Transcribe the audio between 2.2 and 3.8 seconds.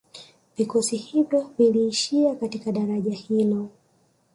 katika daraja hilo